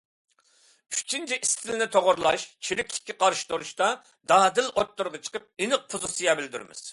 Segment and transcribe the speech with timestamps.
[0.93, 3.91] ئۈچىنچى، ئىستىلنى توغرىلاپ، چىرىكلىككە قارشى تۇرۇشتا
[4.33, 6.85] دادىل ئوتتۇرىغا چىقىپ، ئېنىق پوزىتسىيە بىلدۈرىمىز.